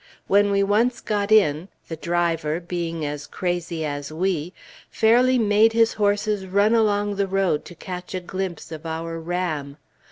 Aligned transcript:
When 0.25 0.49
we 0.49 0.63
once 0.63 0.99
got 0.99 1.31
in, 1.31 1.67
the 1.87 1.95
driver, 1.95 2.59
being 2.59 3.05
as 3.05 3.27
crazy 3.27 3.85
as 3.85 4.11
we, 4.11 4.51
fairly 4.89 5.37
made 5.37 5.73
his 5.73 5.93
horses 5.93 6.47
run 6.47 6.73
along 6.73 7.17
the 7.17 7.27
road 7.27 7.65
to 7.65 7.75
catch 7.75 8.15
a 8.15 8.19
glimpse 8.19 8.71
of 8.71 8.87
our 8.87 9.19
Ram. 9.19 9.77